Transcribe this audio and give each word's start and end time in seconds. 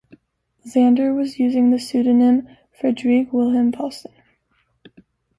Zander 0.65 1.15
was 1.15 1.37
using 1.37 1.69
the 1.69 1.77
pseudonym 1.77 2.47
"Friedrich 2.71 3.31
Wilhelm 3.31 3.71
Paustin". 3.71 4.11